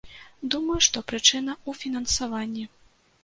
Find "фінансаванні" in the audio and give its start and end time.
1.81-2.65